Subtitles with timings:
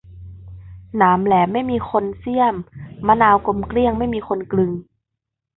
[0.97, 2.55] หนามแหลมไม่มีคนเสี้ยม
[3.07, 4.71] มะนาวกลมเกลี้ยงไม่มีคนกลึง